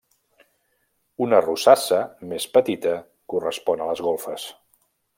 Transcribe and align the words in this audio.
Una 1.25 1.41
rosassa 1.43 2.01
més 2.33 2.49
petita 2.57 2.97
correspon 3.35 3.85
a 3.85 3.91
les 3.93 4.07
golfes. 4.11 4.49